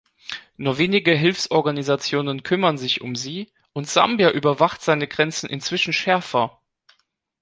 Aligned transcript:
Nur 0.57 0.79
wenige 0.79 1.11
Hilfsorganisationen 1.13 2.41
kümmern 2.41 2.79
sich 2.79 3.01
um 3.01 3.13
sie 3.15 3.53
und 3.71 3.87
Sambia 3.87 4.31
überwacht 4.31 4.81
seine 4.81 5.07
Grenzen 5.07 5.47
inzwischen 5.47 5.93
schärfer. 5.93 6.59